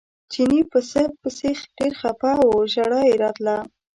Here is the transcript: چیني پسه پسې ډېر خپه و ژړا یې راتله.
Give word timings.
چیني 0.31 0.61
پسه 0.71 1.03
پسې 1.19 1.49
ډېر 1.77 1.93
خپه 2.01 2.31
و 2.47 2.51
ژړا 2.73 3.01
یې 3.09 3.15
راتله. 3.23 3.57